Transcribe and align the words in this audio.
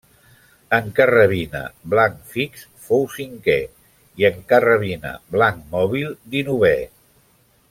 En 0.77 0.87
carrabina, 0.99 1.61
blanc 1.95 2.15
fix 2.37 2.65
fou 2.87 3.05
cinquè 3.17 3.59
i 4.23 4.29
en 4.33 4.43
carrabina, 4.55 5.15
blanc 5.37 5.65
mòbil 5.77 6.15
dinovè. 6.37 6.77